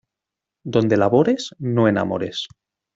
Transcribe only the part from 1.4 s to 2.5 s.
no enamores.